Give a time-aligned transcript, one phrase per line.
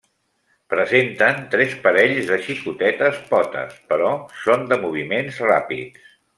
[0.73, 4.11] Presenten tres parells de xicotetes potes, però
[4.47, 6.13] són de moviments ràpids.